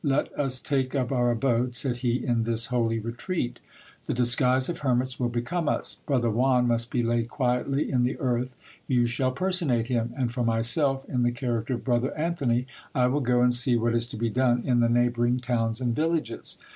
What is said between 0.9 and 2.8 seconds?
up our abode, said he, in this